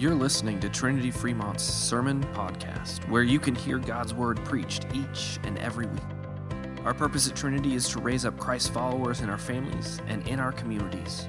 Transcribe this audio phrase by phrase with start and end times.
[0.00, 5.38] You're listening to Trinity Fremont's Sermon Podcast, where you can hear God's Word preached each
[5.44, 6.00] and every week.
[6.86, 10.40] Our purpose at Trinity is to raise up Christ followers in our families and in
[10.40, 11.28] our communities.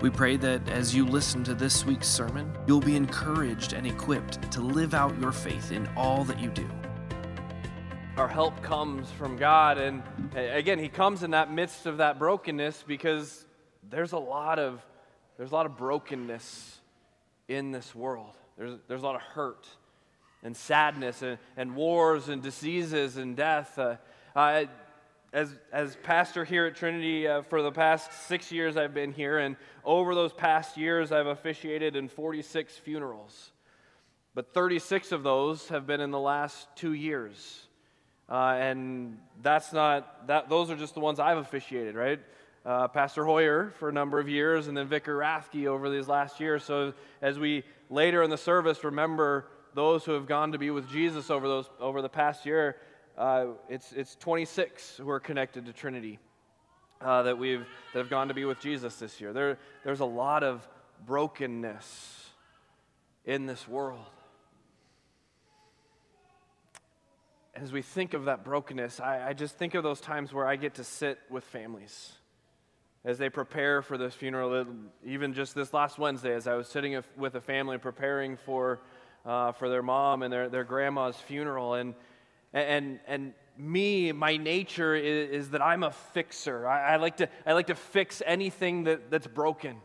[0.00, 4.52] We pray that as you listen to this week's sermon, you'll be encouraged and equipped
[4.52, 6.70] to live out your faith in all that you do.
[8.16, 10.00] Our help comes from God, and
[10.36, 13.44] again, He comes in that midst of that brokenness because
[13.90, 14.80] there's a lot of
[15.36, 16.78] there's a lot of brokenness
[17.48, 18.36] in this world.
[18.56, 19.66] There's, there's a lot of hurt
[20.42, 23.78] and sadness and, and wars and diseases and death.
[23.78, 23.96] Uh,
[24.36, 24.64] uh,
[25.32, 29.38] as, as pastor here at Trinity uh, for the past six years, I've been here,
[29.38, 33.50] and over those past years, I've officiated in 46 funerals.
[34.34, 37.66] But 36 of those have been in the last two years.
[38.28, 42.20] Uh, and that's not, that, those are just the ones I've officiated, right?
[42.64, 46.40] Uh, Pastor Hoyer for a number of years, and then Vicar Rathke over these last
[46.40, 46.64] years.
[46.64, 50.88] So as we later in the service remember those who have gone to be with
[50.88, 52.76] Jesus over those over the past year,
[53.18, 56.18] uh, it's it's 26 who are connected to Trinity
[57.00, 59.32] uh, that we've that have gone to be with Jesus this year.
[59.32, 60.66] There there's a lot of
[61.04, 62.30] brokenness
[63.26, 64.06] in this world.
[67.54, 70.56] As we think of that brokenness, I, I just think of those times where I
[70.56, 72.14] get to sit with families
[73.04, 74.66] as they prepare for this funeral.
[75.04, 78.80] Even just this last Wednesday, as I was sitting with a family preparing for,
[79.26, 81.94] uh, for their mom and their, their grandma's funeral, and,
[82.52, 86.66] and, and me, my nature is, is that I'm a fixer.
[86.66, 89.76] I, I, like to, I like to fix anything that, that's broken,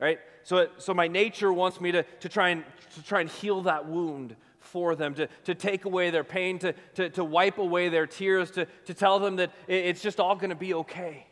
[0.00, 0.20] right?
[0.44, 3.86] So, so my nature wants me to, to, try and, to try and heal that
[3.86, 8.06] wound for them, to, to take away their pain, to, to, to wipe away their
[8.06, 11.26] tears, to, to tell them that it's just all going to be okay.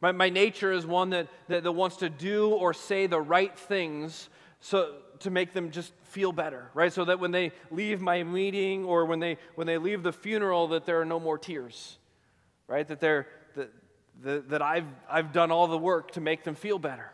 [0.00, 3.56] My, my nature is one that, that, that wants to do or say the right
[3.58, 4.28] things
[4.60, 6.92] so, to make them just feel better, right?
[6.92, 10.68] So that when they leave my meeting or when they, when they leave the funeral,
[10.68, 11.98] that there are no more tears,
[12.66, 12.86] right?
[12.86, 13.72] That, they're, that,
[14.22, 17.10] that, that I've, I've done all the work to make them feel better.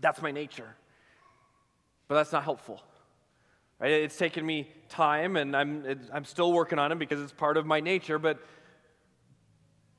[0.00, 0.74] That's my nature.
[2.08, 2.82] But that's not helpful.
[3.78, 3.90] Right?
[3.90, 7.66] It's taken me time, and I'm, I'm still working on it because it's part of
[7.66, 8.38] my nature, but,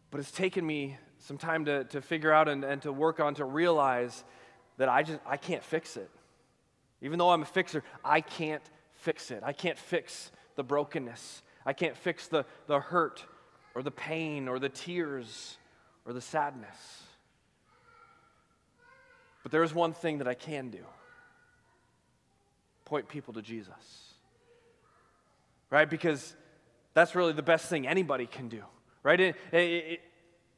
[0.10, 3.36] but it's taken me some time to, to figure out and, and to work on
[3.36, 4.24] to realize
[4.78, 6.10] that I just I can't fix it.
[7.02, 8.64] Even though I'm a fixer, I can't
[8.96, 9.44] fix it.
[9.44, 11.44] I can't fix the brokenness.
[11.66, 13.24] I can't fix the, the hurt
[13.76, 15.58] or the pain or the tears
[16.06, 17.04] or the sadness.
[19.44, 20.84] But there is one thing that I can do
[22.86, 24.14] point people to Jesus.
[25.70, 25.90] Right?
[25.90, 26.34] Because
[26.94, 28.64] that's really the best thing anybody can do.
[29.04, 29.20] Right?
[29.20, 30.02] It, it,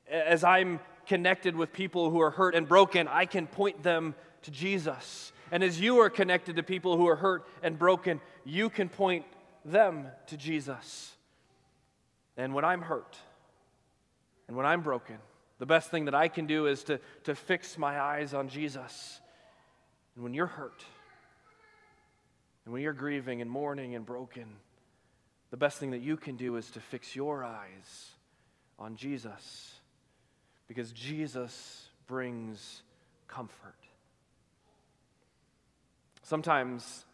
[0.09, 4.51] as I'm connected with people who are hurt and broken, I can point them to
[4.51, 5.31] Jesus.
[5.51, 9.25] And as you are connected to people who are hurt and broken, you can point
[9.65, 11.15] them to Jesus.
[12.37, 13.17] And when I'm hurt
[14.47, 15.17] and when I'm broken,
[15.57, 19.19] the best thing that I can do is to, to fix my eyes on Jesus.
[20.15, 20.83] And when you're hurt,
[22.65, 24.45] and when you're grieving and mourning and broken,
[25.49, 28.11] the best thing that you can do is to fix your eyes
[28.77, 29.78] on Jesus
[30.69, 32.83] because Jesus brings
[33.27, 33.75] comfort.
[36.21, 37.05] Sometimes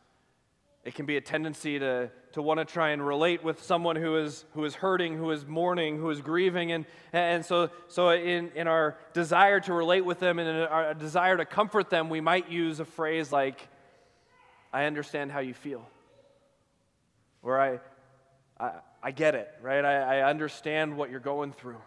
[0.83, 4.17] it can be a tendency to, to want to try and relate with someone who
[4.17, 6.73] is, who is hurting, who is mourning, who is grieving.
[6.73, 10.93] And, and so, so in, in our desire to relate with them and in our
[10.93, 13.67] desire to comfort them, we might use a phrase like,
[14.73, 15.87] I understand how you feel.
[17.41, 17.79] Or I,
[18.59, 18.71] I,
[19.01, 19.85] I get it, right?
[19.85, 21.77] I, I understand what you're going through.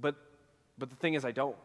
[0.00, 0.16] But,
[0.78, 1.56] but the thing is, I don't.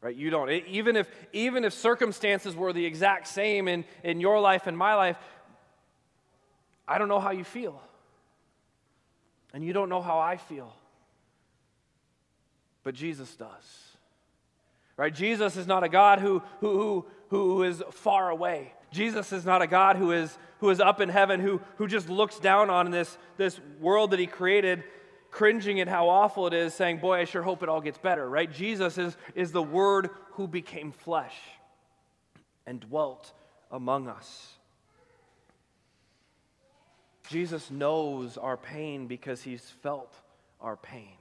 [0.00, 0.14] Right?
[0.14, 0.50] You don't.
[0.50, 4.76] It, even, if, even if circumstances were the exact same in, in your life and
[4.76, 5.16] my life,
[6.86, 7.80] I don't know how you feel.
[9.54, 10.74] And you don't know how I feel.
[12.82, 13.48] But Jesus does.
[14.96, 15.14] Right?
[15.14, 18.74] Jesus is not a God who, who, who, who is far away.
[18.92, 22.08] Jesus is not a God who is, who is up in heaven, who, who just
[22.08, 24.84] looks down on this, this world that he created
[25.34, 28.28] cringing at how awful it is, saying, Boy, I sure hope it all gets better,
[28.28, 28.50] right?
[28.50, 31.36] Jesus is, is the Word who became flesh
[32.66, 33.32] and dwelt
[33.70, 34.52] among us.
[37.28, 40.14] Jesus knows our pain because he's felt
[40.60, 41.16] our pain.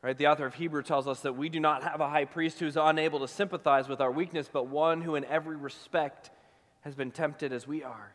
[0.00, 0.16] Right?
[0.16, 2.78] The author of Hebrew tells us that we do not have a high priest who's
[2.78, 6.30] unable to sympathize with our weakness, but one who in every respect
[6.82, 8.14] has been tempted as we are,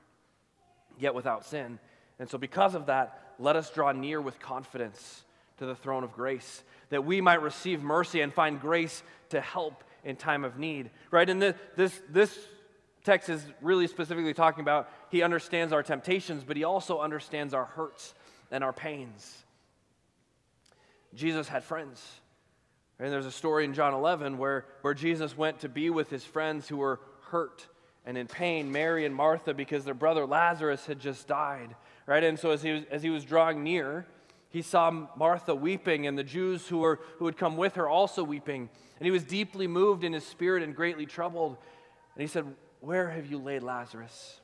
[0.98, 1.78] yet without sin.
[2.18, 5.24] And so, because of that, let us draw near with confidence
[5.58, 9.84] to the throne of grace, that we might receive mercy and find grace to help
[10.04, 10.90] in time of need.
[11.12, 11.30] Right?
[11.30, 12.48] And this, this, this
[13.04, 17.66] text is really specifically talking about he understands our temptations, but he also understands our
[17.66, 18.14] hurts
[18.52, 19.44] and our pains.
[21.14, 22.04] Jesus had friends.
[23.00, 26.24] And there's a story in John 11 where, where Jesus went to be with his
[26.24, 27.00] friends who were
[27.30, 27.68] hurt
[28.06, 31.76] and in pain, Mary and Martha, because their brother Lazarus had just died.
[32.06, 32.24] Right?
[32.24, 34.06] And so as he was, as he was drawing near,
[34.50, 38.24] he saw Martha weeping and the Jews who, were, who had come with her also
[38.24, 38.70] weeping.
[39.00, 41.58] And he was deeply moved in his spirit and greatly troubled.
[42.16, 42.46] And he said,
[42.80, 44.40] Where have you laid Lazarus?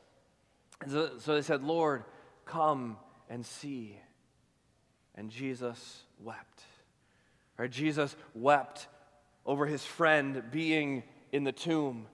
[0.82, 2.06] And so, so they said, Lord,
[2.46, 2.98] come
[3.30, 3.98] and see.
[5.16, 6.64] And Jesus wept.
[7.58, 7.70] Right?
[7.70, 8.88] Jesus wept
[9.46, 12.08] over his friend being in the tomb.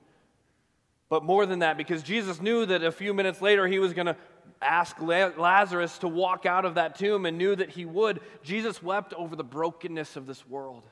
[1.10, 4.08] But more than that, because Jesus knew that a few minutes later he was going
[4.08, 4.16] to
[4.62, 9.14] ask Lazarus to walk out of that tomb and knew that he would, Jesus wept
[9.14, 10.84] over the brokenness of this world.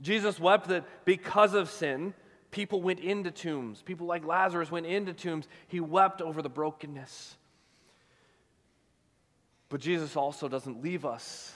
[0.00, 2.14] Jesus wept that because of sin,
[2.50, 3.82] people went into tombs.
[3.82, 5.46] People like Lazarus went into tombs.
[5.68, 7.36] He wept over the brokenness.
[9.68, 11.54] But Jesus also doesn't leave us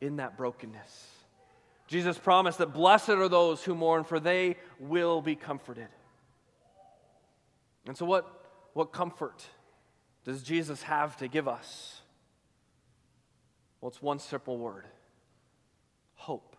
[0.00, 1.06] in that brokenness.
[1.86, 5.88] Jesus promised that blessed are those who mourn, for they will be comforted.
[7.86, 8.26] And so, what,
[8.72, 9.46] what comfort
[10.24, 12.00] does Jesus have to give us?
[13.80, 14.86] Well, it's one simple word
[16.14, 16.56] hope.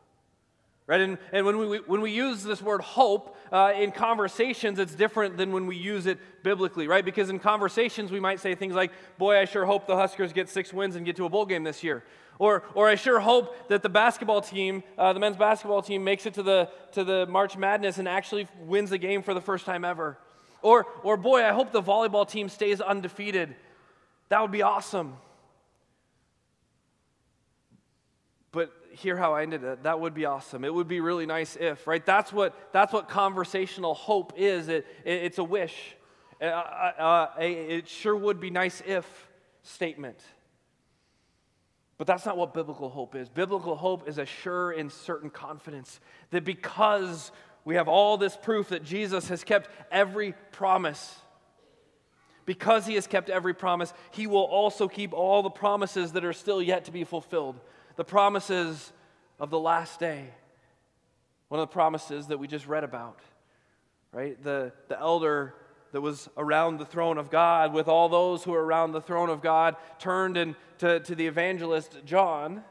[0.86, 1.02] Right?
[1.02, 5.36] And, and when, we, when we use this word hope uh, in conversations, it's different
[5.36, 7.04] than when we use it biblically, right?
[7.04, 10.48] Because in conversations, we might say things like, Boy, I sure hope the Huskers get
[10.48, 12.06] six wins and get to a bowl game this year.
[12.40, 16.26] Or, or I sure hope that the basketball team, uh, the men's basketball team, makes
[16.26, 19.66] it to the, to the March Madness and actually wins the game for the first
[19.66, 20.18] time ever.
[20.62, 23.56] Or, or boy, I hope the volleyball team stays undefeated.
[24.30, 25.16] That would be awesome.
[28.52, 29.84] But hear how I ended it.
[29.84, 30.64] That would be awesome.
[30.66, 32.06] It would be really nice if, right?
[32.06, 34.68] That's what, that's what conversational hope is.
[34.68, 35.96] It, it it's a wish.
[36.42, 39.06] Uh, uh, uh it sure would be nice if
[39.64, 40.20] statement.
[41.98, 43.28] But that's not what biblical hope is.
[43.28, 46.00] Biblical hope is a sure and certain confidence
[46.30, 47.32] that because
[47.68, 51.20] we have all this proof that Jesus has kept every promise.
[52.46, 56.32] Because he has kept every promise, he will also keep all the promises that are
[56.32, 57.60] still yet to be fulfilled.
[57.98, 58.94] The promises
[59.38, 60.30] of the last day.
[61.50, 63.20] One of the promises that we just read about,
[64.14, 64.42] right?
[64.42, 65.54] The, the elder
[65.92, 69.30] that was around the throne of God, with all those who were around the throne
[69.30, 72.64] of God, turned and to, to the evangelist John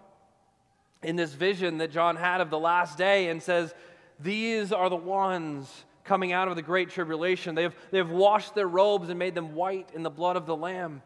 [1.02, 3.74] in this vision that John had of the last day and says,
[4.20, 7.54] these are the ones coming out of the great tribulation.
[7.54, 10.46] They have, they have washed their robes and made them white in the blood of
[10.46, 11.02] the Lamb.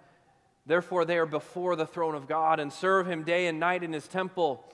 [0.67, 3.93] Therefore, they are before the throne of God and serve him day and night in
[3.93, 4.65] his temple.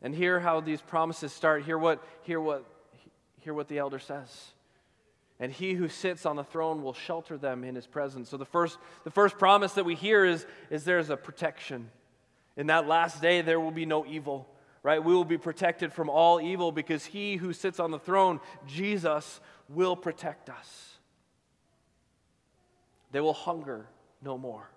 [0.00, 1.64] And hear how these promises start.
[1.64, 2.64] Hear what, hear what,
[3.40, 4.52] hear what the elder says.
[5.40, 8.28] And he who sits on the throne will shelter them in his presence.
[8.28, 11.90] So the first, the first promise that we hear is, is there's a protection.
[12.56, 14.48] In that last day, there will be no evil
[14.82, 15.02] right?
[15.02, 19.40] We will be protected from all evil because he who sits on the throne, Jesus,
[19.68, 20.98] will protect us.
[23.10, 23.86] They will hunger
[24.22, 24.70] no more,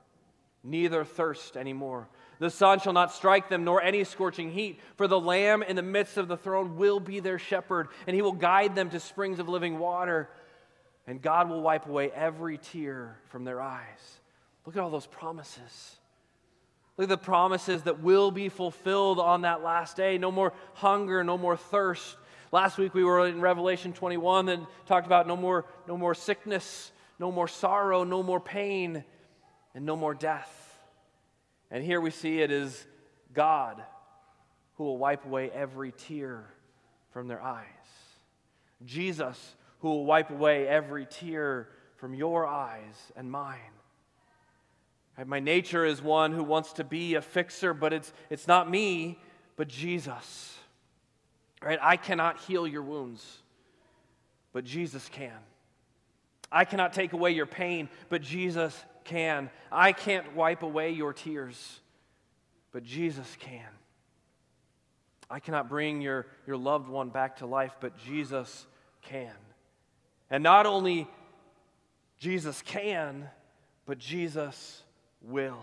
[0.64, 2.08] neither thirst anymore.
[2.40, 5.82] The sun shall not strike them, nor any scorching heat, for the Lamb in the
[5.82, 9.40] midst of the throne will be their shepherd, and he will guide them to springs
[9.40, 10.30] of living water,
[11.06, 14.20] and God will wipe away every tear from their eyes.
[14.66, 15.98] Look at all those promises.
[17.02, 20.20] Look at the promises that will be fulfilled on that last day.
[20.20, 22.16] No more hunger, no more thirst.
[22.52, 26.92] Last week we were in Revelation 21 and talked about no more, no more sickness,
[27.18, 29.04] no more sorrow, no more pain,
[29.74, 30.80] and no more death.
[31.72, 32.86] And here we see it is
[33.34, 33.82] God
[34.76, 36.54] who will wipe away every tear
[37.14, 37.66] from their eyes.
[38.86, 43.58] Jesus who will wipe away every tear from your eyes and mine.
[45.26, 49.20] My nature is one who wants to be a fixer, but it's, it's not me,
[49.56, 50.58] but Jesus.
[51.62, 51.80] Right?
[51.82, 53.40] I cannot heal your wounds,
[54.54, 55.38] but Jesus can.
[56.52, 59.50] I cannot take away your pain, but Jesus can.
[59.72, 61.80] I can't wipe away your tears,
[62.72, 63.68] but Jesus can.
[65.30, 68.66] I cannot bring your, your loved one back to life, but Jesus
[69.02, 69.32] can.
[70.30, 71.08] And not only
[72.20, 73.30] Jesus can,
[73.86, 74.84] but Jesus
[75.24, 75.62] will.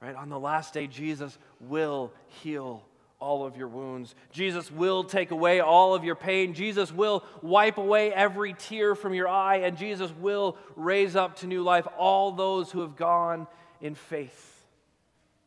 [0.00, 0.16] Right?
[0.16, 2.84] On the last day, Jesus will heal
[3.20, 4.16] all of your wounds.
[4.32, 6.54] Jesus will take away all of your pain.
[6.54, 9.58] Jesus will wipe away every tear from your eye.
[9.58, 13.46] And Jesus will raise up to new life all those who have gone
[13.80, 14.66] in faith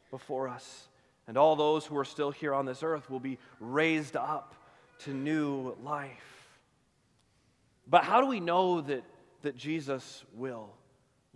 [0.10, 0.88] before us.
[1.28, 4.56] And all those who are still here on this earth will be raised up
[5.00, 6.60] to new life.
[7.88, 9.04] But how do we know that,
[9.42, 10.70] that Jesus will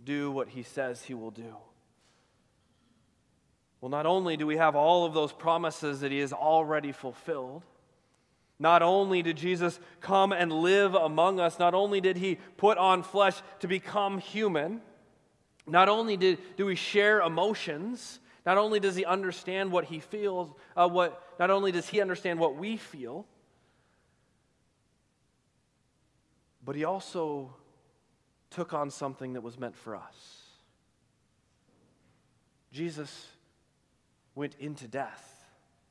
[0.04, 1.56] do what he says he will do?
[3.80, 7.62] Well, not only do we have all of those promises that he has already fulfilled,
[8.58, 13.02] not only did Jesus come and live among us, not only did he put on
[13.02, 14.82] flesh to become human,
[15.66, 20.52] not only did, do we share emotions, not only does he understand what he feels,
[20.76, 23.26] uh, what, not only does he understand what we feel,
[26.62, 27.54] but he also
[28.50, 30.40] took on something that was meant for us.
[32.72, 33.26] Jesus
[34.34, 35.26] went into death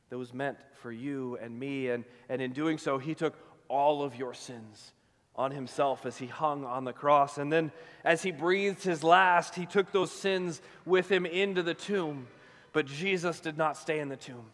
[0.10, 1.90] that was meant for you and me.
[1.90, 3.36] And, and in doing so, he took
[3.68, 4.94] all of your sins
[5.36, 7.38] on himself as he hung on the cross.
[7.38, 7.72] And then,
[8.04, 12.28] as he breathed his last, he took those sins with him into the tomb.
[12.74, 14.46] But Jesus did not stay in the tomb.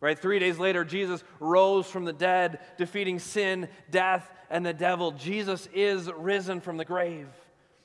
[0.00, 0.18] Right?
[0.18, 5.12] Three days later, Jesus rose from the dead, defeating sin, death, and the devil.
[5.12, 7.28] Jesus is risen from the grave.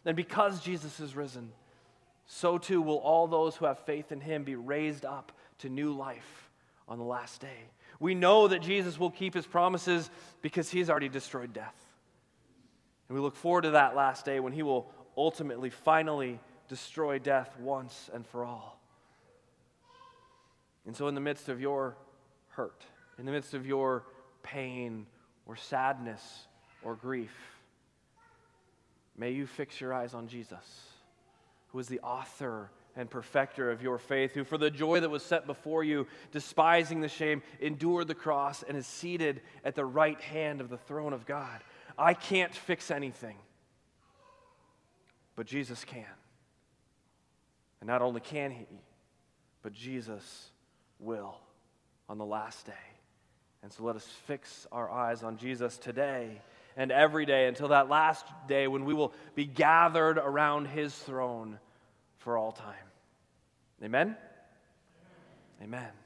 [0.05, 1.51] And because Jesus is risen,
[2.25, 5.91] so too will all those who have faith in him be raised up to new
[5.91, 6.49] life
[6.87, 7.69] on the last day.
[7.99, 10.09] We know that Jesus will keep his promises
[10.41, 11.75] because he's already destroyed death.
[13.09, 17.55] And we look forward to that last day when he will ultimately, finally destroy death
[17.59, 18.79] once and for all.
[20.85, 21.95] And so, in the midst of your
[22.55, 22.85] hurt,
[23.17, 24.03] in the midst of your
[24.43, 25.05] pain
[25.45, 26.47] or sadness
[26.83, 27.35] or grief,
[29.17, 30.89] may you fix your eyes on Jesus,
[31.67, 35.23] who is the author and perfecter of your faith, who for the joy that was
[35.23, 40.21] set before you, despising the shame, endured the cross and is seated at the right
[40.21, 41.61] hand of the throne of God.
[41.97, 43.37] I can't fix anything,
[45.35, 46.05] but Jesus can.
[47.81, 48.65] And not only can he,
[49.61, 50.51] but Jesus
[50.99, 51.35] will
[52.09, 52.73] on the last day.
[53.63, 56.41] And so let us fix our eyes on Jesus today
[56.77, 61.59] and every day until that last day when we will be gathered around his throne
[62.19, 62.75] for all time.
[63.83, 64.15] Amen?
[65.61, 66.04] Amen.